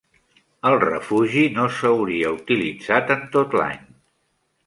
[0.69, 3.79] El refugi no s'hauria utilitzat en tot l'any.